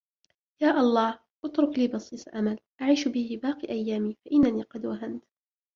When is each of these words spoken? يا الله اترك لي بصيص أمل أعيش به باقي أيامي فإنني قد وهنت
يا 0.61 0.79
الله 0.79 1.19
اترك 1.45 1.79
لي 1.79 1.87
بصيص 1.87 2.27
أمل 2.27 2.59
أعيش 2.81 3.07
به 3.07 3.39
باقي 3.43 3.69
أيامي 3.69 4.17
فإنني 4.25 4.63
قد 4.63 4.85
وهنت 4.85 5.23